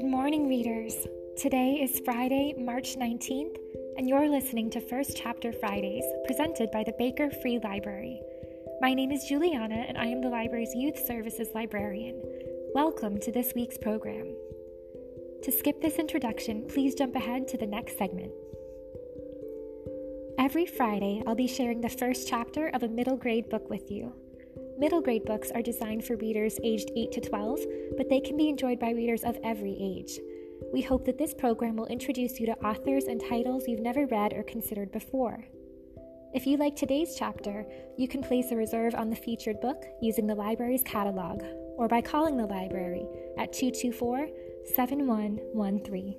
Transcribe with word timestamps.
Good 0.00 0.08
morning, 0.08 0.48
readers. 0.48 0.94
Today 1.36 1.78
is 1.82 2.00
Friday, 2.06 2.54
March 2.56 2.96
19th, 2.96 3.58
and 3.98 4.08
you're 4.08 4.30
listening 4.30 4.70
to 4.70 4.80
First 4.80 5.14
Chapter 5.14 5.52
Fridays, 5.52 6.06
presented 6.24 6.70
by 6.70 6.84
the 6.84 6.94
Baker 6.96 7.28
Free 7.42 7.60
Library. 7.62 8.18
My 8.80 8.94
name 8.94 9.12
is 9.12 9.26
Juliana, 9.26 9.74
and 9.74 9.98
I 9.98 10.06
am 10.06 10.22
the 10.22 10.30
library's 10.30 10.74
Youth 10.74 10.98
Services 11.06 11.48
Librarian. 11.54 12.18
Welcome 12.74 13.20
to 13.20 13.30
this 13.30 13.52
week's 13.54 13.76
program. 13.76 14.34
To 15.42 15.52
skip 15.52 15.82
this 15.82 15.98
introduction, 15.98 16.66
please 16.66 16.94
jump 16.94 17.14
ahead 17.14 17.46
to 17.48 17.58
the 17.58 17.66
next 17.66 17.98
segment. 17.98 18.32
Every 20.38 20.64
Friday, 20.64 21.22
I'll 21.26 21.34
be 21.34 21.46
sharing 21.46 21.82
the 21.82 21.90
first 21.90 22.26
chapter 22.26 22.68
of 22.68 22.82
a 22.82 22.88
middle 22.88 23.18
grade 23.18 23.50
book 23.50 23.68
with 23.68 23.90
you. 23.90 24.14
Middle 24.80 25.02
grade 25.02 25.26
books 25.26 25.52
are 25.54 25.60
designed 25.60 26.06
for 26.06 26.16
readers 26.16 26.58
aged 26.64 26.90
8 26.96 27.12
to 27.12 27.20
12, 27.20 27.60
but 27.98 28.08
they 28.08 28.18
can 28.18 28.38
be 28.38 28.48
enjoyed 28.48 28.80
by 28.80 28.92
readers 28.92 29.24
of 29.24 29.36
every 29.44 29.76
age. 29.78 30.18
We 30.72 30.80
hope 30.80 31.04
that 31.04 31.18
this 31.18 31.34
program 31.34 31.76
will 31.76 31.88
introduce 31.88 32.40
you 32.40 32.46
to 32.46 32.58
authors 32.64 33.04
and 33.04 33.20
titles 33.20 33.68
you've 33.68 33.80
never 33.80 34.06
read 34.06 34.32
or 34.32 34.42
considered 34.42 34.90
before. 34.90 35.44
If 36.32 36.46
you 36.46 36.56
like 36.56 36.76
today's 36.76 37.14
chapter, 37.14 37.66
you 37.98 38.08
can 38.08 38.22
place 38.22 38.52
a 38.52 38.56
reserve 38.56 38.94
on 38.94 39.10
the 39.10 39.16
featured 39.16 39.60
book 39.60 39.84
using 40.00 40.26
the 40.26 40.34
library's 40.34 40.82
catalog 40.82 41.42
or 41.76 41.86
by 41.86 42.00
calling 42.00 42.38
the 42.38 42.46
library 42.46 43.06
at 43.36 43.52
224 43.52 44.28
7113. 44.74 46.16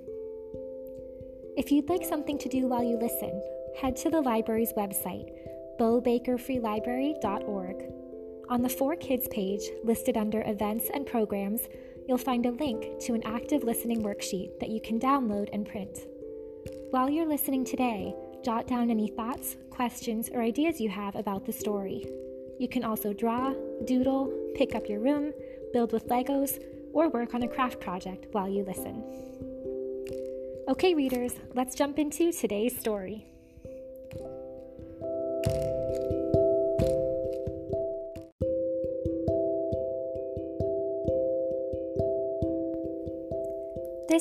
If 1.58 1.72
you'd 1.72 1.90
like 1.90 2.06
something 2.06 2.38
to 2.38 2.48
do 2.48 2.68
while 2.68 2.84
you 2.84 2.98
listen, 2.98 3.42
head 3.82 3.96
to 3.96 4.12
the 4.12 4.22
library's 4.22 4.74
website, 4.74 5.32
bowbakerfreelibrary.org. 5.80 8.01
On 8.52 8.62
the 8.62 8.68
For 8.68 8.98
Kids 8.98 9.30
page, 9.30 9.62
listed 9.82 10.18
under 10.18 10.44
Events 10.46 10.90
and 10.94 11.06
Programs, 11.06 11.70
you'll 12.06 12.18
find 12.18 12.46
a 12.46 12.52
link 12.52 13.00
to 13.00 13.14
an 13.14 13.24
active 13.24 13.64
listening 13.64 14.04
worksheet 14.04 14.60
that 14.60 14.68
you 14.68 14.82
can 14.82 15.00
download 15.00 15.48
and 15.54 15.66
print. 15.66 16.00
While 16.90 17.10
you're 17.10 17.26
listening 17.26 17.64
today, 17.64 18.14
jot 18.44 18.68
down 18.68 18.90
any 18.90 19.08
thoughts, 19.08 19.56
questions, 19.70 20.30
or 20.34 20.42
ideas 20.42 20.82
you 20.82 20.90
have 20.90 21.16
about 21.16 21.46
the 21.46 21.54
story. 21.54 22.06
You 22.60 22.68
can 22.68 22.84
also 22.84 23.14
draw, 23.14 23.54
doodle, 23.86 24.34
pick 24.54 24.76
up 24.76 24.90
your 24.90 25.00
room, 25.00 25.32
build 25.72 25.94
with 25.94 26.10
Legos, 26.10 26.62
or 26.92 27.08
work 27.08 27.34
on 27.34 27.44
a 27.44 27.48
craft 27.48 27.80
project 27.80 28.28
while 28.34 28.50
you 28.50 28.66
listen. 28.66 29.02
Okay, 30.68 30.94
readers, 30.94 31.36
let's 31.54 31.74
jump 31.74 31.98
into 31.98 32.34
today's 32.34 32.78
story. 32.78 33.31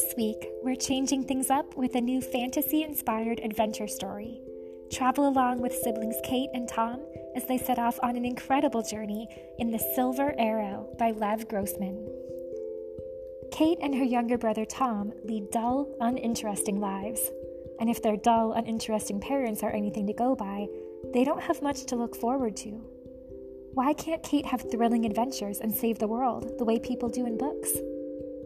This 0.00 0.16
week, 0.16 0.48
we're 0.62 0.76
changing 0.76 1.24
things 1.24 1.50
up 1.50 1.76
with 1.76 1.94
a 1.94 2.00
new 2.00 2.22
fantasy 2.22 2.84
inspired 2.84 3.38
adventure 3.40 3.86
story. 3.86 4.40
Travel 4.90 5.28
along 5.28 5.60
with 5.60 5.74
siblings 5.74 6.16
Kate 6.24 6.48
and 6.54 6.66
Tom 6.66 7.02
as 7.36 7.46
they 7.46 7.58
set 7.58 7.78
off 7.78 7.98
on 8.02 8.16
an 8.16 8.24
incredible 8.24 8.82
journey 8.82 9.28
in 9.58 9.70
The 9.70 9.78
Silver 9.94 10.34
Arrow 10.38 10.88
by 10.98 11.10
Lev 11.10 11.48
Grossman. 11.48 12.08
Kate 13.52 13.76
and 13.82 13.94
her 13.94 14.04
younger 14.04 14.38
brother 14.38 14.64
Tom 14.64 15.12
lead 15.24 15.50
dull, 15.50 15.86
uninteresting 16.00 16.80
lives. 16.80 17.20
And 17.78 17.90
if 17.90 18.02
their 18.02 18.16
dull, 18.16 18.54
uninteresting 18.54 19.20
parents 19.20 19.62
are 19.62 19.70
anything 19.70 20.06
to 20.06 20.14
go 20.14 20.34
by, 20.34 20.66
they 21.12 21.24
don't 21.24 21.42
have 21.42 21.60
much 21.60 21.84
to 21.84 21.96
look 21.96 22.16
forward 22.16 22.56
to. 22.56 22.70
Why 23.74 23.92
can't 23.92 24.22
Kate 24.22 24.46
have 24.46 24.70
thrilling 24.70 25.04
adventures 25.04 25.58
and 25.58 25.74
save 25.74 25.98
the 25.98 26.08
world 26.08 26.52
the 26.56 26.64
way 26.64 26.78
people 26.78 27.10
do 27.10 27.26
in 27.26 27.36
books? 27.36 27.70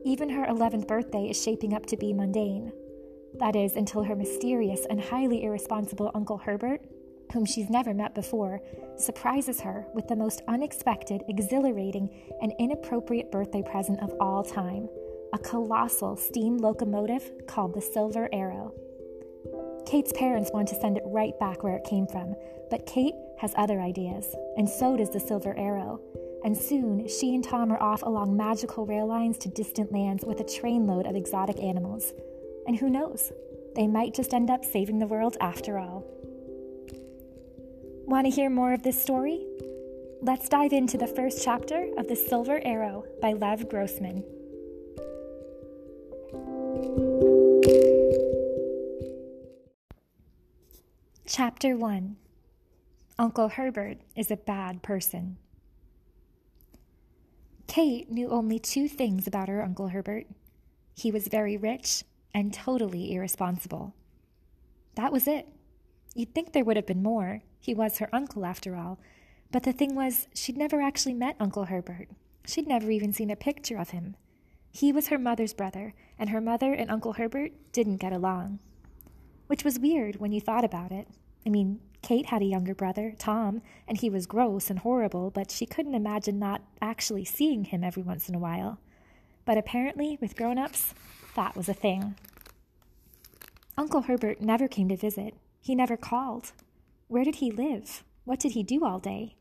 Even 0.06 0.28
her 0.28 0.44
11th 0.44 0.86
birthday 0.86 1.30
is 1.30 1.42
shaping 1.42 1.72
up 1.72 1.86
to 1.86 1.96
be 1.96 2.12
mundane. 2.12 2.72
That 3.38 3.56
is, 3.56 3.74
until 3.74 4.02
her 4.02 4.14
mysterious 4.14 4.86
and 4.90 5.00
highly 5.00 5.42
irresponsible 5.44 6.10
Uncle 6.14 6.36
Herbert, 6.36 6.82
whom 7.32 7.46
she's 7.46 7.70
never 7.70 7.94
met 7.94 8.14
before, 8.14 8.60
surprises 8.98 9.62
her 9.62 9.86
with 9.94 10.06
the 10.06 10.14
most 10.14 10.42
unexpected, 10.46 11.22
exhilarating, 11.28 12.10
and 12.42 12.52
inappropriate 12.58 13.32
birthday 13.32 13.62
present 13.62 14.00
of 14.02 14.12
all 14.20 14.44
time 14.44 14.88
a 15.32 15.38
colossal 15.38 16.16
steam 16.16 16.58
locomotive 16.58 17.32
called 17.48 17.74
the 17.74 17.80
Silver 17.80 18.28
Arrow. 18.32 18.72
Kate's 19.84 20.12
parents 20.12 20.50
want 20.52 20.68
to 20.68 20.80
send 20.80 20.96
it 20.96 21.02
right 21.06 21.36
back 21.40 21.64
where 21.64 21.76
it 21.76 21.84
came 21.84 22.06
from, 22.06 22.36
but 22.70 22.86
Kate 22.86 23.14
has 23.38 23.52
other 23.56 23.80
ideas, 23.80 24.32
and 24.56 24.68
so 24.68 24.96
does 24.96 25.10
the 25.10 25.18
Silver 25.18 25.56
Arrow 25.58 26.00
and 26.44 26.56
soon 26.56 27.08
she 27.08 27.34
and 27.34 27.42
Tom 27.42 27.72
are 27.72 27.82
off 27.82 28.02
along 28.02 28.36
magical 28.36 28.84
rail 28.84 29.06
lines 29.06 29.38
to 29.38 29.48
distant 29.48 29.90
lands 29.90 30.24
with 30.26 30.40
a 30.40 30.44
trainload 30.44 31.08
of 31.08 31.16
exotic 31.16 31.58
animals. 31.58 32.12
And 32.66 32.76
who 32.76 32.90
knows? 32.90 33.32
They 33.74 33.86
might 33.86 34.14
just 34.14 34.34
end 34.34 34.50
up 34.50 34.62
saving 34.62 34.98
the 34.98 35.06
world 35.06 35.38
after 35.40 35.78
all. 35.78 36.04
Want 38.06 38.26
to 38.26 38.30
hear 38.30 38.50
more 38.50 38.74
of 38.74 38.82
this 38.82 39.00
story? 39.00 39.46
Let's 40.20 40.48
dive 40.50 40.74
into 40.74 40.98
the 40.98 41.06
first 41.06 41.42
chapter 41.42 41.88
of 41.96 42.08
The 42.08 42.16
Silver 42.16 42.60
Arrow 42.62 43.04
by 43.22 43.32
Lev 43.32 43.68
Grossman. 43.70 44.22
Chapter 51.26 51.76
1 51.76 52.16
Uncle 53.18 53.48
Herbert 53.48 53.98
is 54.14 54.30
a 54.30 54.36
bad 54.36 54.82
person. 54.82 55.38
Kate 57.74 58.08
knew 58.08 58.30
only 58.30 58.60
two 58.60 58.86
things 58.86 59.26
about 59.26 59.48
her 59.48 59.60
Uncle 59.60 59.88
Herbert 59.88 60.28
he 60.94 61.10
was 61.10 61.26
very 61.26 61.56
rich 61.56 62.04
and 62.32 62.54
totally 62.54 63.12
irresponsible. 63.12 63.96
That 64.94 65.10
was 65.10 65.26
it. 65.26 65.48
You'd 66.14 66.32
think 66.32 66.52
there 66.52 66.64
would 66.64 66.76
have 66.76 66.86
been 66.86 67.02
more. 67.02 67.42
He 67.58 67.74
was 67.74 67.98
her 67.98 68.08
uncle, 68.12 68.44
after 68.44 68.76
all. 68.76 69.00
But 69.50 69.64
the 69.64 69.72
thing 69.72 69.96
was, 69.96 70.28
she'd 70.32 70.56
never 70.56 70.80
actually 70.80 71.14
met 71.14 71.34
Uncle 71.40 71.64
Herbert. 71.64 72.06
She'd 72.46 72.68
never 72.68 72.92
even 72.92 73.12
seen 73.12 73.28
a 73.28 73.34
picture 73.34 73.78
of 73.78 73.90
him. 73.90 74.14
He 74.70 74.92
was 74.92 75.08
her 75.08 75.18
mother's 75.18 75.52
brother, 75.52 75.94
and 76.16 76.30
her 76.30 76.40
mother 76.40 76.72
and 76.72 76.92
Uncle 76.92 77.14
Herbert 77.14 77.50
didn't 77.72 77.96
get 77.96 78.12
along. 78.12 78.60
Which 79.48 79.64
was 79.64 79.80
weird 79.80 80.20
when 80.20 80.30
you 80.30 80.40
thought 80.40 80.64
about 80.64 80.92
it. 80.92 81.08
I 81.46 81.50
mean, 81.50 81.80
Kate 82.02 82.26
had 82.26 82.42
a 82.42 82.46
younger 82.46 82.74
brother, 82.74 83.14
Tom, 83.18 83.62
and 83.88 83.98
he 83.98 84.10
was 84.10 84.26
gross 84.26 84.68
and 84.70 84.80
horrible, 84.80 85.30
but 85.30 85.50
she 85.50 85.66
couldn't 85.66 85.94
imagine 85.94 86.38
not 86.38 86.62
actually 86.82 87.24
seeing 87.24 87.64
him 87.64 87.82
every 87.82 88.02
once 88.02 88.28
in 88.28 88.34
a 88.34 88.38
while. 88.38 88.78
But 89.44 89.58
apparently, 89.58 90.18
with 90.20 90.36
grown 90.36 90.58
ups, 90.58 90.94
that 91.34 91.56
was 91.56 91.68
a 91.68 91.74
thing. 91.74 92.16
Uncle 93.76 94.02
Herbert 94.02 94.40
never 94.40 94.68
came 94.68 94.88
to 94.88 94.96
visit. 94.96 95.34
He 95.60 95.74
never 95.74 95.96
called. 95.96 96.52
Where 97.08 97.24
did 97.24 97.36
he 97.36 97.50
live? 97.50 98.04
What 98.24 98.38
did 98.38 98.52
he 98.52 98.62
do 98.62 98.84
all 98.84 98.98
day? 98.98 99.36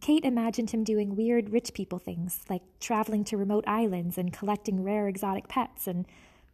Kate 0.00 0.24
imagined 0.24 0.70
him 0.70 0.84
doing 0.84 1.16
weird 1.16 1.50
rich 1.50 1.74
people 1.74 1.98
things, 1.98 2.40
like 2.48 2.62
traveling 2.80 3.24
to 3.24 3.36
remote 3.36 3.64
islands 3.66 4.16
and 4.16 4.32
collecting 4.32 4.84
rare 4.84 5.08
exotic 5.08 5.48
pets 5.48 5.86
and, 5.86 6.06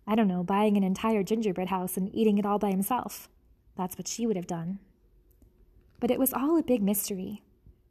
I 0.07 0.15
don't 0.15 0.29
know, 0.29 0.43
buying 0.43 0.77
an 0.77 0.83
entire 0.83 1.23
gingerbread 1.23 1.69
house 1.69 1.97
and 1.97 2.15
eating 2.15 2.39
it 2.39 2.47
all 2.47 2.59
by 2.59 2.71
himself. 2.71 3.29
That's 3.77 3.97
what 3.99 4.09
she 4.09 4.27
would 4.27 4.37
have 4.37 4.47
done. 4.47 4.79
But 6.01 6.11
it 6.11 6.19
was 6.19 6.33
all 6.33 6.59
a 6.59 6.63
big 6.63 6.83
mystery. 6.83 7.43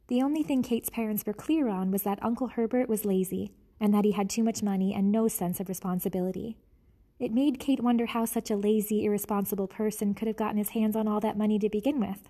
The 0.08 0.22
only 0.22 0.44
thing 0.44 0.62
Kate's 0.62 0.90
parents 0.90 1.26
were 1.26 1.34
clear 1.34 1.68
on 1.68 1.92
was 1.92 2.04
that 2.04 2.24
Uncle 2.24 2.50
Herbert 2.50 2.90
was 2.90 3.06
lazy 3.06 3.52
and 3.80 3.94
that 3.94 4.06
he 4.06 4.12
had 4.12 4.30
too 4.30 4.44
much 4.44 4.62
money 4.62 4.94
and 4.94 5.12
no 5.12 5.28
sense 5.28 5.60
of 5.60 5.70
responsibility. 5.70 6.58
It 7.20 7.32
made 7.32 7.60
Kate 7.60 7.82
wonder 7.82 8.06
how 8.06 8.26
such 8.26 8.52
a 8.52 8.56
lazy, 8.56 9.06
irresponsible 9.06 9.68
person 9.68 10.14
could 10.14 10.28
have 10.28 10.38
gotten 10.38 10.58
his 10.58 10.70
hands 10.70 10.96
on 10.96 11.08
all 11.08 11.20
that 11.22 11.38
money 11.38 11.58
to 11.60 11.70
begin 11.70 12.00
with. 12.00 12.30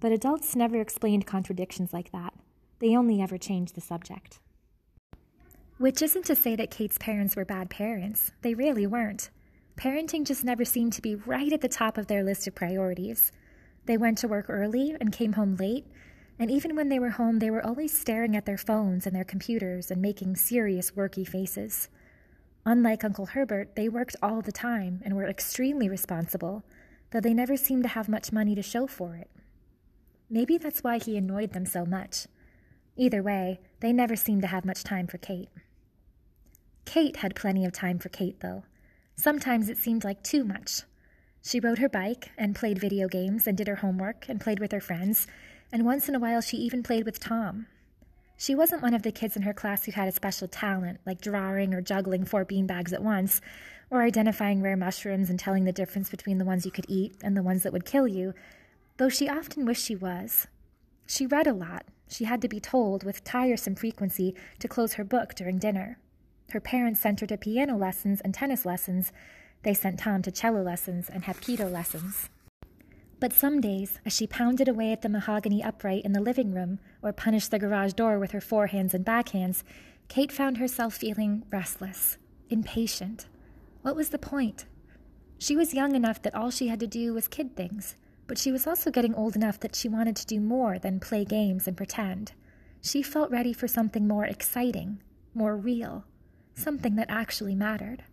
But 0.00 0.12
adults 0.12 0.56
never 0.56 0.80
explained 0.80 1.26
contradictions 1.26 1.92
like 1.92 2.10
that. 2.12 2.34
They 2.80 2.96
only 2.96 3.22
ever 3.22 3.38
changed 3.38 3.74
the 3.74 3.80
subject. 3.80 4.40
Which 5.78 6.02
isn't 6.02 6.24
to 6.26 6.36
say 6.36 6.56
that 6.56 6.70
Kate's 6.70 6.98
parents 6.98 7.36
were 7.36 7.44
bad 7.44 7.70
parents. 7.70 8.32
They 8.42 8.54
really 8.54 8.86
weren't. 8.86 9.30
Parenting 9.76 10.24
just 10.24 10.44
never 10.44 10.64
seemed 10.64 10.92
to 10.94 11.02
be 11.02 11.14
right 11.14 11.52
at 11.52 11.60
the 11.60 11.68
top 11.68 11.98
of 11.98 12.06
their 12.06 12.22
list 12.22 12.46
of 12.46 12.54
priorities. 12.54 13.32
They 13.86 13.96
went 13.96 14.18
to 14.18 14.28
work 14.28 14.46
early 14.48 14.96
and 15.00 15.12
came 15.12 15.32
home 15.32 15.56
late, 15.56 15.86
and 16.38 16.50
even 16.50 16.74
when 16.74 16.88
they 16.88 16.98
were 16.98 17.10
home, 17.10 17.38
they 17.38 17.50
were 17.50 17.64
always 17.64 17.96
staring 17.96 18.36
at 18.36 18.46
their 18.46 18.58
phones 18.58 19.06
and 19.06 19.14
their 19.14 19.24
computers 19.24 19.90
and 19.90 20.00
making 20.00 20.36
serious, 20.36 20.92
worky 20.92 21.26
faces. 21.26 21.88
Unlike 22.64 23.04
Uncle 23.04 23.26
Herbert, 23.26 23.76
they 23.76 23.88
worked 23.88 24.16
all 24.22 24.40
the 24.40 24.52
time 24.52 25.00
and 25.04 25.14
were 25.14 25.28
extremely 25.28 25.88
responsible, 25.88 26.64
though 27.10 27.20
they 27.20 27.34
never 27.34 27.56
seemed 27.56 27.82
to 27.82 27.90
have 27.90 28.08
much 28.08 28.32
money 28.32 28.54
to 28.54 28.62
show 28.62 28.86
for 28.86 29.16
it. 29.16 29.30
Maybe 30.30 30.56
that's 30.56 30.82
why 30.82 30.98
he 30.98 31.16
annoyed 31.16 31.52
them 31.52 31.66
so 31.66 31.84
much. 31.84 32.26
Either 32.96 33.22
way, 33.22 33.60
they 33.80 33.92
never 33.92 34.16
seemed 34.16 34.42
to 34.42 34.48
have 34.48 34.64
much 34.64 34.82
time 34.82 35.06
for 35.06 35.18
Kate. 35.18 35.50
Kate 36.84 37.16
had 37.16 37.34
plenty 37.34 37.64
of 37.64 37.72
time 37.72 37.98
for 37.98 38.08
Kate, 38.08 38.40
though. 38.40 38.64
Sometimes 39.16 39.68
it 39.68 39.78
seemed 39.78 40.04
like 40.04 40.22
too 40.22 40.44
much. 40.44 40.82
She 41.42 41.60
rode 41.60 41.78
her 41.78 41.88
bike 41.88 42.30
and 42.36 42.54
played 42.54 42.78
video 42.78 43.06
games 43.06 43.46
and 43.46 43.56
did 43.56 43.68
her 43.68 43.76
homework 43.76 44.26
and 44.28 44.40
played 44.40 44.58
with 44.58 44.72
her 44.72 44.80
friends, 44.80 45.26
and 45.70 45.84
once 45.84 46.08
in 46.08 46.14
a 46.14 46.18
while 46.18 46.40
she 46.40 46.56
even 46.56 46.82
played 46.82 47.04
with 47.04 47.20
Tom. 47.20 47.66
She 48.36 48.54
wasn't 48.54 48.82
one 48.82 48.94
of 48.94 49.02
the 49.02 49.12
kids 49.12 49.36
in 49.36 49.42
her 49.42 49.54
class 49.54 49.84
who 49.84 49.92
had 49.92 50.08
a 50.08 50.12
special 50.12 50.48
talent, 50.48 51.00
like 51.06 51.20
drawing 51.20 51.72
or 51.72 51.80
juggling 51.80 52.24
four 52.24 52.44
beanbags 52.44 52.92
at 52.92 53.02
once, 53.02 53.40
or 53.90 54.02
identifying 54.02 54.60
rare 54.60 54.76
mushrooms 54.76 55.30
and 55.30 55.38
telling 55.38 55.64
the 55.64 55.72
difference 55.72 56.10
between 56.10 56.38
the 56.38 56.44
ones 56.44 56.64
you 56.64 56.72
could 56.72 56.86
eat 56.88 57.14
and 57.22 57.36
the 57.36 57.42
ones 57.42 57.62
that 57.62 57.72
would 57.72 57.84
kill 57.84 58.08
you, 58.08 58.34
though 58.96 59.08
she 59.08 59.28
often 59.28 59.64
wished 59.64 59.84
she 59.84 59.94
was. 59.94 60.48
She 61.06 61.26
read 61.26 61.46
a 61.46 61.52
lot. 61.52 61.84
She 62.08 62.24
had 62.24 62.42
to 62.42 62.48
be 62.48 62.60
told, 62.60 63.04
with 63.04 63.24
tiresome 63.24 63.76
frequency, 63.76 64.34
to 64.58 64.68
close 64.68 64.94
her 64.94 65.04
book 65.04 65.34
during 65.34 65.58
dinner. 65.58 65.98
Her 66.50 66.60
parents 66.60 67.00
sent 67.00 67.20
her 67.20 67.26
to 67.26 67.36
piano 67.36 67.76
lessons 67.76 68.20
and 68.20 68.32
tennis 68.32 68.64
lessons. 68.64 69.12
They 69.62 69.74
sent 69.74 69.98
Tom 69.98 70.22
to 70.22 70.30
cello 70.30 70.62
lessons 70.62 71.08
and 71.08 71.24
hapkido 71.24 71.70
lessons. 71.70 72.28
But 73.20 73.32
some 73.32 73.60
days, 73.60 74.00
as 74.04 74.12
she 74.14 74.26
pounded 74.26 74.68
away 74.68 74.92
at 74.92 75.02
the 75.02 75.08
mahogany 75.08 75.62
upright 75.62 76.04
in 76.04 76.12
the 76.12 76.20
living 76.20 76.52
room 76.52 76.78
or 77.02 77.12
punished 77.12 77.50
the 77.50 77.58
garage 77.58 77.94
door 77.94 78.18
with 78.18 78.32
her 78.32 78.40
forehands 78.40 78.92
and 78.92 79.04
backhands, 79.04 79.62
Kate 80.08 80.30
found 80.30 80.58
herself 80.58 80.94
feeling 80.94 81.44
restless, 81.50 82.18
impatient. 82.50 83.26
What 83.82 83.96
was 83.96 84.10
the 84.10 84.18
point? 84.18 84.66
She 85.38 85.56
was 85.56 85.74
young 85.74 85.94
enough 85.94 86.22
that 86.22 86.34
all 86.34 86.50
she 86.50 86.68
had 86.68 86.80
to 86.80 86.86
do 86.86 87.14
was 87.14 87.28
kid 87.28 87.56
things, 87.56 87.96
but 88.26 88.38
she 88.38 88.52
was 88.52 88.66
also 88.66 88.90
getting 88.90 89.14
old 89.14 89.36
enough 89.36 89.58
that 89.60 89.74
she 89.74 89.88
wanted 89.88 90.16
to 90.16 90.26
do 90.26 90.40
more 90.40 90.78
than 90.78 91.00
play 91.00 91.24
games 91.24 91.66
and 91.66 91.76
pretend. 91.76 92.32
She 92.80 93.02
felt 93.02 93.30
ready 93.30 93.52
for 93.52 93.66
something 93.66 94.06
more 94.06 94.24
exciting, 94.24 95.00
more 95.34 95.56
real, 95.56 96.04
something 96.54 96.96
that 96.96 97.10
actually 97.10 97.54
mattered. 97.54 98.04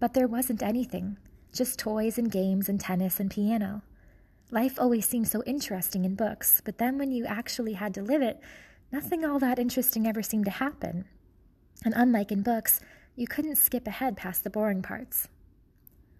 But 0.00 0.14
there 0.14 0.28
wasn't 0.28 0.62
anything, 0.62 1.18
just 1.52 1.78
toys 1.78 2.18
and 2.18 2.30
games 2.30 2.68
and 2.68 2.80
tennis 2.80 3.18
and 3.18 3.30
piano. 3.30 3.82
Life 4.50 4.80
always 4.80 5.06
seemed 5.06 5.28
so 5.28 5.42
interesting 5.44 6.04
in 6.04 6.14
books, 6.14 6.62
but 6.64 6.78
then 6.78 6.98
when 6.98 7.10
you 7.10 7.26
actually 7.26 7.74
had 7.74 7.92
to 7.94 8.02
live 8.02 8.22
it, 8.22 8.40
nothing 8.90 9.24
all 9.24 9.38
that 9.40 9.58
interesting 9.58 10.06
ever 10.06 10.22
seemed 10.22 10.46
to 10.46 10.50
happen. 10.50 11.04
And 11.84 11.94
unlike 11.96 12.32
in 12.32 12.42
books, 12.42 12.80
you 13.14 13.26
couldn't 13.26 13.56
skip 13.56 13.86
ahead 13.86 14.16
past 14.16 14.44
the 14.44 14.50
boring 14.50 14.80
parts. 14.80 15.28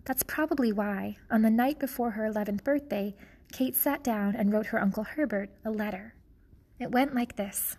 That's 0.05 0.23
probably 0.23 0.73
why, 0.73 1.17
on 1.31 1.43
the 1.43 1.51
night 1.51 1.79
before 1.79 2.13
her 2.13 2.31
11th 2.31 2.65
birthday, 2.65 3.15
Kate 3.53 3.75
sat 3.75 4.03
down 4.03 4.35
and 4.37 4.53
wrote 4.53 4.67
her 4.67 4.81
Uncle 4.81 5.05
Herbert 5.05 5.51
a 5.65 5.71
letter. 5.71 6.15
It 6.79 6.91
went 6.91 7.15
like 7.15 7.37
this 7.37 7.77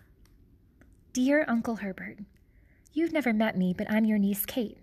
Dear 1.12 1.44
Uncle 1.48 1.76
Herbert, 1.76 2.18
You've 2.92 3.12
never 3.12 3.32
met 3.32 3.56
me, 3.56 3.72
but 3.72 3.88
I'm 3.88 4.04
your 4.04 4.18
niece 4.18 4.44
Kate, 4.44 4.78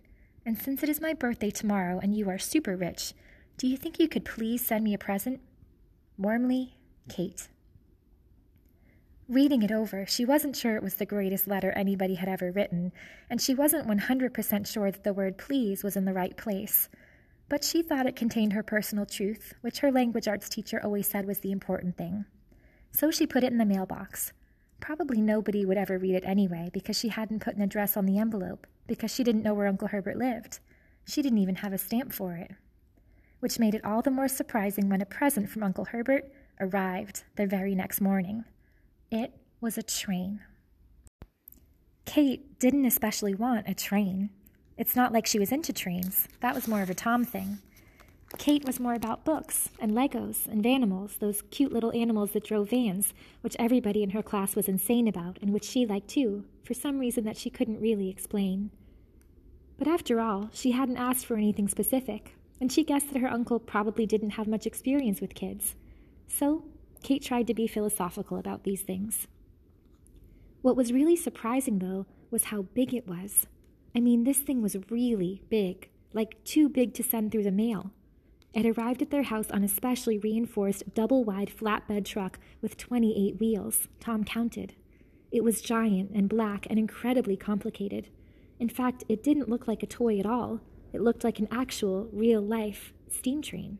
and 0.46 0.58
since 0.58 0.82
it 0.82 0.88
is 0.88 1.02
my 1.02 1.14
birthday 1.14 1.50
tomorrow 1.50 2.00
and 2.02 2.16
you 2.16 2.30
are 2.30 2.38
super 2.38 2.78
rich, 2.78 3.14
do 3.58 3.68
you 3.68 3.76
think 3.76 4.00
you 4.00 4.08
could 4.08 4.24
please 4.24 4.66
send 4.66 4.86
me 4.86 4.94
a 4.94 4.98
present? 4.98 5.42
Warmly, 6.18 6.78
Kate. 7.10 7.50
Reading 9.28 9.62
it 9.62 9.74
over, 9.74 10.06
she 10.06 10.24
wasn't 10.24 10.56
sure 10.56 10.78
it 10.78 10.84
was 10.84 10.96
the 10.96 11.06
greatest 11.06 11.50
letter 11.50 11.72
anybody 11.72 12.16
had 12.16 12.30
ever 12.30 12.50
written, 12.50 12.94
and 13.30 13.42
she 13.42 13.54
wasn't 13.54 13.90
100% 13.90 14.66
sure 14.66 14.90
that 14.90 15.04
the 15.04 15.14
word 15.14 15.38
please 15.38 15.84
was 15.84 15.98
in 15.98 16.06
the 16.06 16.14
right 16.14 16.38
place. 16.38 16.88
But 17.50 17.66
she 17.66 17.82
thought 17.82 18.08
it 18.08 18.16
contained 18.16 18.54
her 18.54 18.64
personal 18.64 19.06
truth, 19.06 19.54
which 19.60 19.80
her 19.80 19.92
language 19.92 20.30
arts 20.30 20.48
teacher 20.48 20.80
always 20.82 21.08
said 21.08 21.26
was 21.26 21.40
the 21.40 21.52
important 21.52 21.98
thing. 21.98 22.24
So 22.92 23.12
she 23.12 23.28
put 23.28 23.44
it 23.44 23.52
in 23.52 23.58
the 23.58 23.66
mailbox. 23.66 24.32
Probably 24.80 25.22
nobody 25.22 25.66
would 25.66 25.78
ever 25.78 25.98
read 25.98 26.16
it 26.16 26.24
anyway, 26.26 26.70
because 26.72 26.98
she 26.98 27.10
hadn't 27.10 27.42
put 27.42 27.56
an 27.56 27.62
address 27.62 27.98
on 27.98 28.06
the 28.06 28.20
envelope, 28.20 28.68
because 28.88 29.14
she 29.14 29.24
didn't 29.24 29.44
know 29.44 29.54
where 29.54 29.68
Uncle 29.68 29.88
Herbert 29.90 30.18
lived. 30.18 30.60
She 31.06 31.22
didn't 31.22 31.40
even 31.40 31.56
have 31.56 31.74
a 31.74 31.78
stamp 31.78 32.14
for 32.14 32.36
it 32.36 32.52
which 33.40 33.60
made 33.60 33.76
it 33.76 33.86
all 33.86 34.02
the 34.02 34.12
more 34.12 34.28
surprising 34.28 34.90
when 34.90 35.02
a 35.02 35.06
present 35.06 35.50
from 35.50 35.64
Uncle 35.64 35.86
Herbert 35.86 36.32
arrived 36.60 37.24
the 37.36 37.46
very 37.46 37.76
next 37.76 38.02
morning. 38.02 38.46
It 39.12 39.34
was 39.62 39.78
a 39.78 39.84
train. 39.84 40.42
Kate 42.06 42.58
didn't 42.60 42.86
especially 42.86 43.36
want 43.36 43.68
a 43.68 43.74
train. 43.74 44.30
It's 44.78 44.96
not 44.96 45.12
like 45.12 45.26
she 45.26 45.40
was 45.40 45.52
into 45.52 45.74
trains, 45.74 46.28
that 46.40 46.56
was 46.56 46.68
more 46.68 46.82
of 46.82 46.90
a 46.90 46.96
Tom 46.96 47.26
thing. 47.26 47.60
Kate 48.38 48.66
was 48.66 48.80
more 48.80 48.94
about 48.94 49.24
books 49.24 49.70
and 49.80 49.94
Legos 49.94 50.48
and 50.48 50.62
Vanimals, 50.62 51.18
those 51.18 51.44
cute 51.44 51.72
little 51.72 51.94
animals 51.94 52.32
that 52.32 52.44
drove 52.44 52.70
vans, 52.70 53.14
which 53.42 53.56
everybody 53.58 54.04
in 54.04 54.10
her 54.10 54.22
class 54.22 54.56
was 54.56 54.68
insane 54.68 55.08
about 55.08 55.40
and 55.42 55.54
which 55.54 55.64
she 55.64 55.86
liked 55.86 56.10
too, 56.10 56.44
for 56.64 56.74
some 56.74 57.00
reason 57.00 57.24
that 57.24 57.38
she 57.38 57.50
couldn't 57.50 57.80
really 57.80 58.10
explain. 58.10 58.70
But 59.78 59.88
after 59.88 60.20
all, 60.20 60.50
she 60.52 60.72
hadn't 60.72 60.98
asked 60.98 61.26
for 61.26 61.38
anything 61.38 61.70
specific, 61.70 62.36
and 62.60 62.72
she 62.72 62.84
guessed 62.84 63.14
that 63.14 63.22
her 63.22 63.32
uncle 63.32 63.60
probably 63.60 64.06
didn't 64.06 64.32
have 64.32 64.48
much 64.48 64.66
experience 64.66 65.22
with 65.22 65.36
kids. 65.36 65.76
So, 66.28 66.66
Kate 67.04 67.24
tried 67.24 67.48
to 67.48 67.54
be 67.54 67.68
philosophical 67.68 68.38
about 68.38 68.64
these 68.64 68.82
things. 68.82 69.28
What 70.62 70.76
was 70.76 70.92
really 70.92 71.16
surprising, 71.16 71.80
though, 71.80 72.08
was 72.30 72.46
how 72.46 72.64
big 72.64 72.94
it 72.94 73.08
was. 73.08 73.46
I 73.96 74.00
mean, 74.00 74.26
this 74.26 74.40
thing 74.40 74.62
was 74.62 74.76
really 74.90 75.44
big, 75.50 75.90
like 76.12 76.44
too 76.44 76.68
big 76.68 76.94
to 76.96 77.04
send 77.04 77.32
through 77.32 77.44
the 77.44 77.52
mail. 77.52 77.92
It 78.54 78.66
arrived 78.66 79.02
at 79.02 79.12
their 79.12 79.24
house 79.24 79.52
on 79.52 79.64
a 79.64 79.68
specially 79.68 80.18
reinforced 80.18 80.94
double 80.94 81.24
wide 81.24 81.52
flatbed 81.56 82.06
truck 82.06 82.40
with 82.62 82.78
28 82.78 83.40
wheels, 83.40 83.88
Tom 84.00 84.24
counted. 84.24 84.74
It 85.32 85.44
was 85.44 85.62
giant 85.62 86.12
and 86.12 86.30
black 86.30 86.66
and 86.70 86.80
incredibly 86.80 87.38
complicated. 87.38 88.08
In 88.60 88.70
fact, 88.70 89.04
it 89.08 89.24
didn't 89.24 89.50
look 89.50 89.68
like 89.68 89.84
a 89.84 89.88
toy 89.88 90.20
at 90.20 90.26
all. 90.26 90.62
It 90.94 91.02
looked 91.02 91.24
like 91.24 91.40
an 91.40 91.48
actual, 91.52 92.10
real 92.12 92.42
life 92.42 92.94
steam 93.10 93.42
train. 93.42 93.80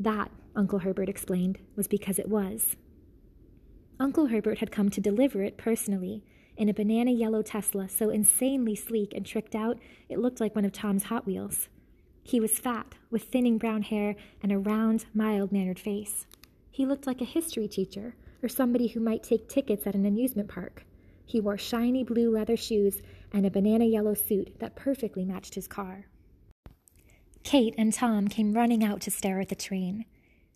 That, 0.00 0.30
Uncle 0.56 0.80
Herbert 0.80 1.08
explained, 1.08 1.58
was 1.76 1.86
because 1.86 2.18
it 2.18 2.28
was. 2.28 2.76
Uncle 4.00 4.26
Herbert 4.26 4.58
had 4.58 4.72
come 4.72 4.90
to 4.90 5.00
deliver 5.00 5.42
it 5.42 5.56
personally 5.56 6.24
in 6.56 6.68
a 6.68 6.74
banana 6.74 7.10
yellow 7.10 7.42
Tesla 7.42 7.88
so 7.88 8.10
insanely 8.10 8.74
sleek 8.74 9.12
and 9.14 9.24
tricked 9.24 9.54
out 9.54 9.78
it 10.08 10.18
looked 10.18 10.40
like 10.40 10.54
one 10.54 10.64
of 10.64 10.72
Tom's 10.72 11.04
Hot 11.04 11.26
Wheels. 11.26 11.68
He 12.22 12.40
was 12.40 12.58
fat, 12.58 12.94
with 13.10 13.24
thinning 13.24 13.58
brown 13.58 13.82
hair 13.82 14.14
and 14.42 14.52
a 14.52 14.58
round, 14.58 15.06
mild 15.12 15.52
mannered 15.52 15.78
face. 15.78 16.26
He 16.70 16.86
looked 16.86 17.06
like 17.06 17.20
a 17.20 17.26
history 17.26 17.68
teacher 17.68 18.14
or 18.42 18.48
somebody 18.48 18.88
who 18.88 19.00
might 19.00 19.22
take 19.22 19.48
tickets 19.48 19.86
at 19.86 19.94
an 19.94 20.06
amusement 20.06 20.48
park. 20.48 20.84
He 21.24 21.40
wore 21.40 21.58
shiny 21.58 22.04
blue 22.04 22.30
leather 22.30 22.56
shoes 22.56 23.02
and 23.32 23.46
a 23.46 23.50
banana 23.50 23.84
yellow 23.84 24.14
suit 24.14 24.58
that 24.58 24.76
perfectly 24.76 25.24
matched 25.24 25.54
his 25.54 25.68
car. 25.68 26.06
Kate 27.44 27.74
and 27.76 27.92
Tom 27.92 28.28
came 28.28 28.52
running 28.52 28.84
out 28.84 29.00
to 29.02 29.10
stare 29.10 29.40
at 29.40 29.48
the 29.48 29.54
train. 29.54 30.04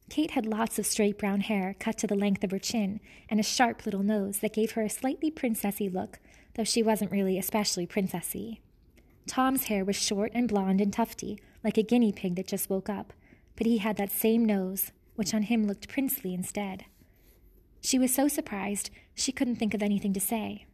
Kate 0.08 0.32
had 0.32 0.46
lots 0.46 0.78
of 0.78 0.86
straight 0.86 1.18
brown 1.18 1.40
hair 1.40 1.74
cut 1.80 1.98
to 1.98 2.06
the 2.06 2.14
length 2.14 2.44
of 2.44 2.52
her 2.52 2.58
chin 2.58 3.00
and 3.28 3.40
a 3.40 3.42
sharp 3.42 3.84
little 3.84 4.02
nose 4.02 4.38
that 4.38 4.54
gave 4.54 4.72
her 4.72 4.82
a 4.82 4.90
slightly 4.90 5.30
princessy 5.30 5.92
look, 5.92 6.20
though 6.54 6.64
she 6.64 6.82
wasn't 6.82 7.10
really 7.10 7.38
especially 7.38 7.86
princessy. 7.86 8.58
Tom's 9.26 9.64
hair 9.64 9.84
was 9.84 9.96
short 9.96 10.30
and 10.34 10.48
blonde 10.48 10.80
and 10.80 10.92
tufty, 10.92 11.40
like 11.66 11.76
a 11.76 11.82
guinea 11.82 12.12
pig 12.12 12.36
that 12.36 12.46
just 12.46 12.70
woke 12.70 12.88
up, 12.88 13.12
but 13.56 13.66
he 13.66 13.78
had 13.78 13.96
that 13.96 14.12
same 14.12 14.44
nose, 14.44 14.92
which 15.16 15.34
on 15.34 15.42
him 15.42 15.66
looked 15.66 15.88
princely 15.88 16.32
instead. 16.32 16.84
She 17.80 17.98
was 17.98 18.14
so 18.14 18.28
surprised 18.28 18.88
she 19.16 19.32
couldn't 19.32 19.56
think 19.56 19.74
of 19.74 19.82
anything 19.82 20.12
to 20.12 20.20
say. 20.20 20.66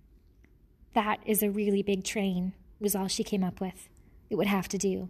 That 0.92 1.20
is 1.24 1.42
a 1.42 1.50
really 1.50 1.82
big 1.82 2.04
train, 2.04 2.52
was 2.78 2.94
all 2.94 3.08
she 3.08 3.24
came 3.24 3.42
up 3.42 3.58
with. 3.58 3.88
It 4.28 4.36
would 4.36 4.48
have 4.48 4.68
to 4.68 4.76
do. 4.76 5.08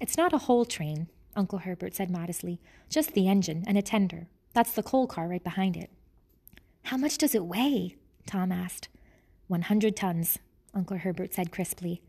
It's 0.00 0.16
not 0.16 0.32
a 0.32 0.38
whole 0.38 0.64
train, 0.64 1.08
Uncle 1.34 1.58
Herbert 1.58 1.96
said 1.96 2.08
modestly, 2.08 2.60
just 2.88 3.14
the 3.14 3.26
engine 3.26 3.64
and 3.66 3.76
a 3.76 3.82
tender. 3.82 4.28
That's 4.54 4.72
the 4.72 4.84
coal 4.84 5.08
car 5.08 5.26
right 5.26 5.42
behind 5.42 5.76
it. 5.76 5.90
How 6.84 6.96
much 6.96 7.18
does 7.18 7.34
it 7.34 7.46
weigh? 7.46 7.96
Tom 8.26 8.52
asked. 8.52 8.88
One 9.48 9.62
hundred 9.62 9.96
tons, 9.96 10.38
Uncle 10.72 10.98
Herbert 10.98 11.34
said 11.34 11.50
crisply. 11.50 12.00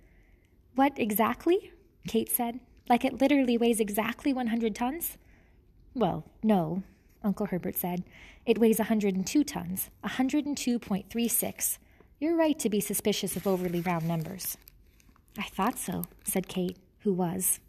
What 0.76 0.94
exactly? 0.98 1.72
Kate 2.08 2.30
said. 2.30 2.60
Like 2.90 3.06
it 3.06 3.22
literally 3.22 3.58
weighs 3.58 3.80
exactly 3.80 4.34
100 4.34 4.74
tons? 4.74 5.18
Well, 5.94 6.26
no, 6.42 6.84
Uncle 7.24 7.48
Herbert 7.48 7.76
said. 7.76 8.04
It 8.46 8.58
weighs 8.58 8.80
a 8.80 8.84
102 8.84 9.44
tons, 9.44 9.90
a 10.04 10.10
102.36. 10.10 11.78
You're 12.20 12.36
right 12.36 12.58
to 12.60 12.70
be 12.70 12.80
suspicious 12.80 13.36
of 13.36 13.46
overly 13.46 13.82
round 13.82 14.08
numbers. 14.08 14.58
I 15.38 15.44
thought 15.44 15.78
so, 15.78 16.04
said 16.24 16.48
Kate, 16.48 16.78
who 17.00 17.14
was. 17.14 17.60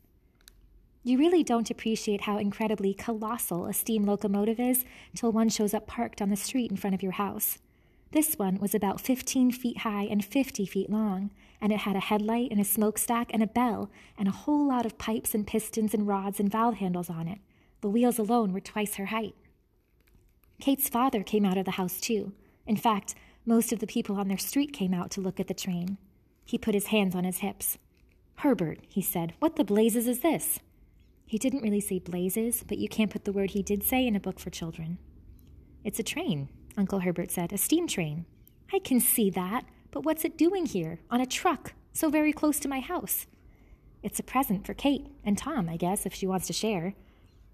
You 1.03 1.19
really 1.19 1.43
don't 1.43 1.71
appreciate 1.71 2.23
how 2.23 2.37
incredibly 2.37 2.93
colossal 2.93 3.67
a 3.67 3.73
steam 3.73 4.05
locomotive 4.05 4.61
is 4.61 4.85
till 5.15 5.33
one 5.33 5.49
shows 5.49 5.73
up 5.73 5.87
parked 5.87 6.21
on 6.21 6.31
the 6.31 6.37
street 6.37 6.71
in 6.71 6.77
front 6.77 6.95
of 6.95 7.03
your 7.03 7.13
house. 7.13 7.59
This 8.13 8.35
one 8.35 8.59
was 8.59 8.75
about 8.75 9.01
15 9.01 9.53
feet 9.53 9.79
high 9.79 10.03
and 10.03 10.25
50 10.25 10.67
feet 10.67 10.91
long, 10.91 11.31
and 11.61 11.73
it 11.73 11.81
had 11.81 11.95
a 11.95 12.01
headlight 12.01 12.51
and 12.51 12.61
a 12.61 12.65
smokestack 12.65 13.31
and 13.33 13.41
a 13.41 13.47
bell 13.47 13.89
and 14.19 14.27
a 14.27 14.33
whole 14.33 14.67
lot 14.67 14.85
of 14.85 14.99
pipes 14.99 15.33
and 15.33 15.47
pistons 15.47 15.95
and 15.95 16.09
rods 16.09 16.41
and 16.41 16.51
valve 16.51 16.77
handles 16.77 17.09
on 17.09 17.29
it. 17.29 17.39
The 17.83 17.89
wheels 17.89 18.19
alone 18.19 18.53
were 18.53 18.61
twice 18.61 18.97
her 18.97 19.07
height. 19.07 19.35
Kate's 20.61 20.89
father 20.89 21.23
came 21.23 21.45
out 21.45 21.57
of 21.57 21.65
the 21.65 21.73
house, 21.73 22.01
too. 22.01 22.33
In 22.67 22.77
fact, 22.77 23.15
most 23.47 23.73
of 23.73 23.79
the 23.79 23.87
people 23.87 24.17
on 24.17 24.27
their 24.27 24.39
street 24.39 24.73
came 24.73 24.93
out 24.93 25.11
to 25.13 25.21
look 25.21 25.39
at 25.39 25.47
the 25.47 25.55
train. 25.55 25.97
He 26.45 26.59
put 26.59 26.75
his 26.75 26.89
hands 26.89 27.15
on 27.15 27.25
his 27.25 27.39
hips. 27.39 27.79
Herbert, 28.37 28.81
he 28.89 29.03
said, 29.03 29.35
what 29.39 29.55
the 29.55 29.65
blazes 29.65 30.09
is 30.09 30.21
this? 30.21 30.59
He 31.27 31.39
didn't 31.39 31.63
really 31.63 31.81
say 31.81 32.01
blazes, 32.01 32.65
but 32.67 32.79
you 32.79 32.89
can't 32.89 33.11
put 33.11 33.25
the 33.25 33.33
word 33.33 33.53
he 33.53 33.63
did 33.63 33.85
say 33.85 34.05
in 34.05 34.17
a 34.17 34.21
book 34.21 34.41
for 34.41 34.51
children. 34.51 34.99
It's 35.85 36.01
a 36.01 36.03
train, 36.03 36.49
Uncle 36.81 37.01
Herbert 37.01 37.31
said, 37.31 37.53
a 37.53 37.59
steam 37.59 37.87
train. 37.87 38.25
I 38.73 38.79
can 38.79 39.01
see 39.01 39.29
that, 39.31 39.67
but 39.91 40.03
what's 40.03 40.25
it 40.25 40.39
doing 40.39 40.65
here, 40.65 40.99
on 41.11 41.21
a 41.21 41.27
truck, 41.27 41.75
so 41.93 42.09
very 42.09 42.33
close 42.33 42.59
to 42.61 42.69
my 42.69 42.81
house? 42.81 43.27
It's 44.03 44.19
a 44.19 44.23
present 44.23 44.65
for 44.65 44.73
Kate 44.73 45.07
and 45.23 45.37
Tom, 45.37 45.69
I 45.69 45.77
guess, 45.77 46.07
if 46.07 46.15
she 46.15 46.27
wants 46.27 46.47
to 46.47 46.55
share. 46.55 46.95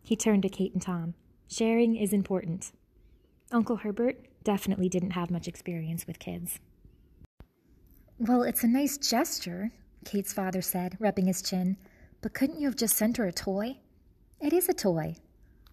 He 0.01 0.15
turned 0.15 0.45
to 0.45 0.49
Kate 0.49 0.73
and 0.73 0.81
Tom. 0.81 1.15
Sharing 1.49 1.97
is 1.97 2.13
important. 2.13 2.71
Uncle 3.51 3.79
Herbert 3.79 4.17
definitely 4.45 4.89
didn't 4.89 5.11
have 5.11 5.29
much 5.29 5.49
experience 5.49 6.07
with 6.07 6.21
kids. 6.21 6.61
Well, 8.21 8.45
it's 8.45 8.63
a 8.63 8.69
nice 8.69 8.97
gesture, 8.97 9.73
Kate's 10.05 10.33
father 10.33 10.63
said, 10.63 10.97
rubbing 11.01 11.27
his 11.27 11.43
chin. 11.43 11.79
But 12.21 12.33
couldn't 12.33 12.61
you 12.61 12.69
have 12.69 12.77
just 12.77 12.97
sent 12.97 13.17
her 13.17 13.27
a 13.27 13.33
toy? 13.33 13.79
It 14.41 14.53
is 14.53 14.69
a 14.69 14.73
toy. 14.73 15.17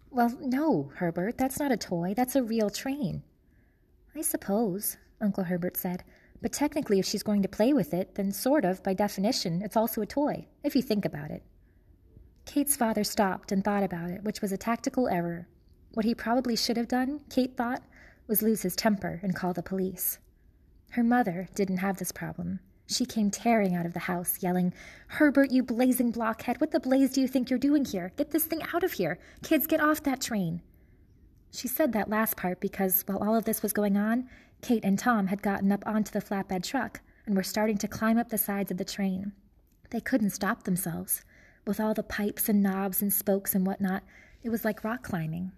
Well, 0.09 0.35
no, 0.41 0.91
Herbert, 0.95 1.37
that's 1.37 1.59
not 1.59 1.71
a 1.71 1.77
toy. 1.77 2.15
That's 2.15 2.35
a 2.35 2.41
real 2.41 2.71
train. 2.71 3.21
I 4.15 4.21
suppose, 4.21 4.97
Uncle 5.19 5.45
Herbert 5.45 5.77
said. 5.77 6.03
But 6.41 6.51
technically, 6.51 6.99
if 6.99 7.05
she's 7.05 7.23
going 7.23 7.41
to 7.41 7.47
play 7.47 7.73
with 7.73 7.93
it, 7.93 8.15
then 8.15 8.31
sort 8.31 8.65
of, 8.65 8.83
by 8.83 8.93
definition, 8.93 9.61
it's 9.61 9.77
also 9.77 10.01
a 10.01 10.05
toy, 10.05 10.45
if 10.63 10.75
you 10.75 10.81
think 10.81 11.05
about 11.05 11.31
it. 11.31 11.41
Kate's 12.45 12.75
father 12.75 13.03
stopped 13.03 13.51
and 13.51 13.63
thought 13.63 13.83
about 13.83 14.11
it, 14.11 14.23
which 14.23 14.41
was 14.41 14.51
a 14.51 14.57
tactical 14.57 15.07
error. 15.07 15.47
What 15.93 16.05
he 16.05 16.13
probably 16.13 16.55
should 16.55 16.77
have 16.77 16.87
done, 16.87 17.21
Kate 17.29 17.55
thought, 17.55 17.81
was 18.27 18.41
lose 18.41 18.61
his 18.61 18.75
temper 18.75 19.19
and 19.23 19.35
call 19.35 19.53
the 19.53 19.63
police. 19.63 20.19
Her 20.91 21.03
mother 21.03 21.47
didn't 21.55 21.77
have 21.77 21.97
this 21.97 22.11
problem. 22.11 22.59
She 22.85 23.05
came 23.05 23.31
tearing 23.31 23.75
out 23.75 23.85
of 23.85 23.93
the 23.93 23.99
house, 23.99 24.43
yelling, 24.43 24.73
Herbert, 25.07 25.51
you 25.51 25.63
blazing 25.63 26.11
blockhead, 26.11 26.59
what 26.59 26.71
the 26.71 26.79
blaze 26.79 27.13
do 27.13 27.21
you 27.21 27.27
think 27.27 27.49
you're 27.49 27.57
doing 27.57 27.85
here? 27.85 28.11
Get 28.17 28.31
this 28.31 28.43
thing 28.43 28.61
out 28.73 28.83
of 28.83 28.91
here. 28.93 29.17
Kids, 29.41 29.65
get 29.65 29.79
off 29.79 30.03
that 30.03 30.21
train. 30.21 30.61
She 31.53 31.67
said 31.67 31.93
that 31.93 32.09
last 32.09 32.35
part 32.35 32.59
because, 32.59 33.03
while 33.05 33.19
all 33.19 33.35
of 33.35 33.45
this 33.45 33.61
was 33.61 33.73
going 33.73 33.95
on, 33.95 34.27
Kate 34.63 34.83
and 34.83 34.97
Tom 34.97 35.27
had 35.27 35.43
gotten 35.43 35.71
up 35.71 35.85
onto 35.85 36.11
the 36.11 36.25
flatbed 36.25 36.63
truck 36.63 37.01
and 37.27 37.35
were 37.35 37.43
starting 37.43 37.77
to 37.77 37.87
climb 37.87 38.17
up 38.17 38.29
the 38.29 38.39
sides 38.39 38.71
of 38.71 38.77
the 38.77 38.83
train. 38.83 39.33
They 39.91 40.01
couldn't 40.01 40.31
stop 40.31 40.63
themselves. 40.63 41.23
With 41.67 41.79
all 41.79 41.93
the 41.93 42.01
pipes 42.01 42.49
and 42.49 42.63
knobs 42.63 43.03
and 43.03 43.13
spokes 43.13 43.53
and 43.53 43.67
whatnot, 43.67 44.03
it 44.41 44.49
was 44.49 44.65
like 44.65 44.83
rock 44.83 45.03
climbing. 45.03 45.51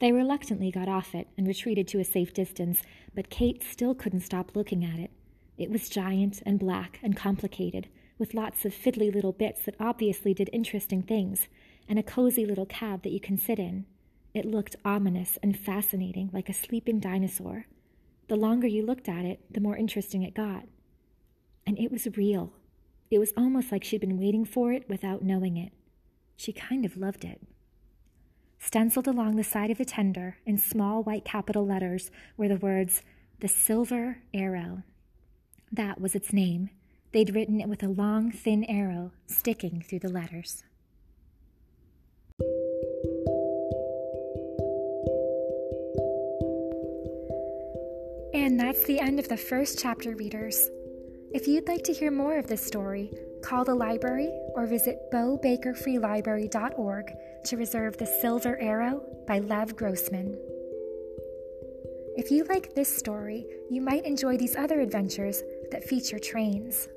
They 0.00 0.10
reluctantly 0.10 0.72
got 0.72 0.88
off 0.88 1.14
it 1.14 1.28
and 1.38 1.46
retreated 1.46 1.86
to 1.88 2.00
a 2.00 2.04
safe 2.04 2.34
distance, 2.34 2.82
but 3.14 3.30
Kate 3.30 3.62
still 3.62 3.94
couldn't 3.94 4.20
stop 4.20 4.56
looking 4.56 4.84
at 4.84 4.98
it. 4.98 5.12
It 5.56 5.70
was 5.70 5.88
giant 5.88 6.42
and 6.44 6.58
black 6.58 6.98
and 7.02 7.16
complicated, 7.16 7.86
with 8.18 8.34
lots 8.34 8.64
of 8.64 8.74
fiddly 8.74 9.14
little 9.14 9.32
bits 9.32 9.62
that 9.66 9.76
obviously 9.78 10.34
did 10.34 10.50
interesting 10.52 11.02
things, 11.02 11.46
and 11.88 11.98
a 11.98 12.02
cozy 12.02 12.44
little 12.44 12.66
cab 12.66 13.02
that 13.02 13.12
you 13.12 13.20
can 13.20 13.38
sit 13.38 13.58
in. 13.58 13.86
It 14.32 14.44
looked 14.44 14.76
ominous 14.84 15.38
and 15.42 15.58
fascinating, 15.58 16.30
like 16.32 16.48
a 16.48 16.54
sleeping 16.54 17.00
dinosaur. 17.00 17.66
The 18.28 18.36
longer 18.36 18.66
you 18.66 18.84
looked 18.86 19.08
at 19.08 19.24
it, 19.24 19.40
the 19.50 19.60
more 19.60 19.76
interesting 19.76 20.22
it 20.22 20.34
got. 20.34 20.64
And 21.66 21.78
it 21.78 21.90
was 21.90 22.06
real. 22.16 22.52
It 23.10 23.18
was 23.18 23.32
almost 23.36 23.72
like 23.72 23.82
she'd 23.82 24.00
been 24.00 24.20
waiting 24.20 24.44
for 24.44 24.72
it 24.72 24.88
without 24.88 25.22
knowing 25.22 25.56
it. 25.56 25.72
She 26.36 26.52
kind 26.52 26.84
of 26.84 26.96
loved 26.96 27.24
it. 27.24 27.42
Stenciled 28.58 29.08
along 29.08 29.36
the 29.36 29.42
side 29.42 29.70
of 29.70 29.78
the 29.78 29.84
tender 29.84 30.36
in 30.46 30.58
small 30.58 31.02
white 31.02 31.24
capital 31.24 31.66
letters 31.66 32.10
were 32.36 32.48
the 32.48 32.56
words, 32.56 33.02
The 33.40 33.48
Silver 33.48 34.18
Arrow. 34.32 34.82
That 35.72 36.00
was 36.00 36.14
its 36.14 36.32
name. 36.32 36.70
They'd 37.12 37.34
written 37.34 37.60
it 37.60 37.68
with 37.68 37.82
a 37.82 37.88
long, 37.88 38.30
thin 38.30 38.64
arrow 38.64 39.10
sticking 39.26 39.82
through 39.82 40.00
the 40.00 40.08
letters. 40.08 40.62
And 48.50 48.58
that's 48.58 48.82
the 48.82 48.98
end 48.98 49.20
of 49.20 49.28
the 49.28 49.36
first 49.36 49.78
chapter, 49.78 50.16
readers. 50.16 50.70
If 51.32 51.46
you'd 51.46 51.68
like 51.68 51.84
to 51.84 51.92
hear 51.92 52.10
more 52.10 52.36
of 52.36 52.48
this 52.48 52.66
story, 52.66 53.12
call 53.44 53.64
the 53.64 53.76
library 53.76 54.28
or 54.56 54.66
visit 54.66 54.98
bowbakerfreelibrary.org 55.12 57.12
to 57.44 57.56
reserve 57.56 57.96
The 57.96 58.06
Silver 58.06 58.58
Arrow 58.58 59.04
by 59.28 59.38
Lev 59.38 59.76
Grossman. 59.76 60.36
If 62.16 62.32
you 62.32 62.42
like 62.48 62.74
this 62.74 62.92
story, 62.92 63.46
you 63.70 63.80
might 63.80 64.04
enjoy 64.04 64.36
these 64.36 64.56
other 64.56 64.80
adventures 64.80 65.44
that 65.70 65.84
feature 65.84 66.18
trains. 66.18 66.88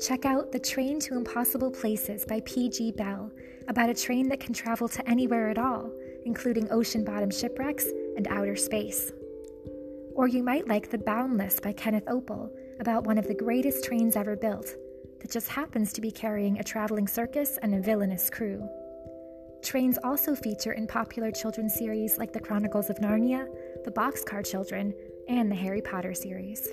Check 0.00 0.24
out 0.24 0.52
The 0.52 0.60
Train 0.60 1.00
to 1.00 1.16
Impossible 1.16 1.72
Places 1.72 2.24
by 2.24 2.42
P.G. 2.46 2.92
Bell, 2.92 3.32
about 3.66 3.90
a 3.90 3.94
train 3.94 4.28
that 4.28 4.38
can 4.38 4.54
travel 4.54 4.88
to 4.90 5.10
anywhere 5.10 5.50
at 5.50 5.58
all, 5.58 5.90
including 6.24 6.70
ocean 6.70 7.04
bottom 7.04 7.32
shipwrecks 7.32 7.86
and 8.16 8.28
outer 8.28 8.54
space. 8.54 9.10
Or 10.16 10.26
you 10.26 10.42
might 10.42 10.66
like 10.66 10.90
The 10.90 10.96
Boundless 10.96 11.60
by 11.60 11.74
Kenneth 11.74 12.06
Oppel, 12.06 12.50
about 12.80 13.04
one 13.04 13.18
of 13.18 13.28
the 13.28 13.34
greatest 13.34 13.84
trains 13.84 14.16
ever 14.16 14.34
built, 14.34 14.74
that 15.20 15.30
just 15.30 15.48
happens 15.48 15.92
to 15.92 16.00
be 16.00 16.10
carrying 16.10 16.58
a 16.58 16.64
traveling 16.64 17.06
circus 17.06 17.58
and 17.60 17.74
a 17.74 17.82
villainous 17.82 18.30
crew. 18.30 18.66
Trains 19.62 19.98
also 20.02 20.34
feature 20.34 20.72
in 20.72 20.86
popular 20.86 21.30
children's 21.30 21.74
series 21.74 22.16
like 22.16 22.32
The 22.32 22.40
Chronicles 22.40 22.88
of 22.88 22.96
Narnia, 22.96 23.46
The 23.84 23.90
Boxcar 23.90 24.44
Children, 24.44 24.94
and 25.28 25.50
the 25.50 25.56
Harry 25.56 25.82
Potter 25.82 26.14
series. 26.14 26.66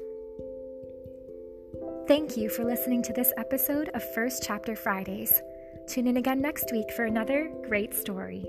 Thank 2.08 2.38
you 2.38 2.50
for 2.50 2.64
listening 2.64 3.04
to 3.04 3.14
this 3.14 3.34
episode 3.36 3.90
of 3.90 4.14
First 4.14 4.42
Chapter 4.44 4.74
Fridays. 4.74 5.42
Tune 5.88 6.08
in 6.08 6.16
again 6.16 6.40
next 6.40 6.72
week 6.72 6.92
for 6.94 7.04
another 7.04 7.52
great 7.68 7.94
story. 7.94 8.46